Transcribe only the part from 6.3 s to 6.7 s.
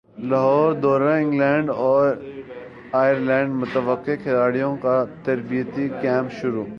شروع